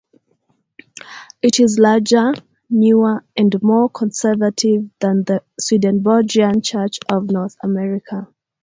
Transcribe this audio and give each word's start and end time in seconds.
It 1.43 1.59
is 1.59 1.77
larger, 1.77 2.33
newer, 2.71 3.23
and 3.37 3.53
more 3.61 3.87
conservative 3.87 4.89
than 4.99 5.25
the 5.25 5.43
Swedenborgian 5.59 6.63
Church 6.63 6.97
of 7.07 7.29
North 7.29 7.55
America. 7.61 8.27